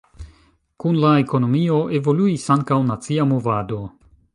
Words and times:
Kun 0.83 0.97
la 1.03 1.11
ekonomio 1.25 1.79
evoluis 2.01 2.49
ankaŭ 2.59 2.83
nacia 2.93 3.33
movado. 3.35 3.85